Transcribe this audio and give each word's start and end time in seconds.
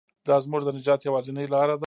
دا 0.27 0.35
زموږ 0.45 0.61
د 0.65 0.69
نجات 0.77 1.01
یوازینۍ 1.03 1.45
لاره 1.53 1.73
ده. 1.77 1.79